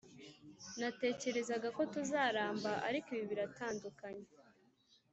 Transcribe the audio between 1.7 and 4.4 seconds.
ko tuzaramba, ariko ibi biradutandukanya."